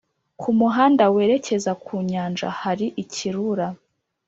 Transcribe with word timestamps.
ku 0.39 0.49
muhanda 0.59 1.03
werekeza 1.15 1.71
ku 1.83 1.93
Nyanja 2.09 2.47
hari 2.61 2.85
icyirura 3.03 3.67